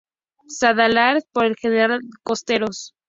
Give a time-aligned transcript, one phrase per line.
[0.47, 2.95] Saladares, por lo general costeros.